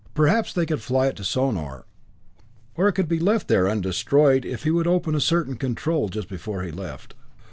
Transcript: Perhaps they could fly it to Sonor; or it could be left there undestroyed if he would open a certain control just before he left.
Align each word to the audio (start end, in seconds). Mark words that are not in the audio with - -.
Perhaps 0.15 0.53
they 0.53 0.65
could 0.65 0.81
fly 0.81 1.05
it 1.09 1.15
to 1.17 1.23
Sonor; 1.23 1.83
or 2.75 2.87
it 2.87 2.93
could 2.93 3.07
be 3.07 3.19
left 3.19 3.47
there 3.47 3.69
undestroyed 3.69 4.45
if 4.45 4.63
he 4.63 4.71
would 4.71 4.87
open 4.87 5.13
a 5.13 5.19
certain 5.19 5.57
control 5.57 6.09
just 6.09 6.27
before 6.27 6.63
he 6.63 6.71
left. 6.71 7.13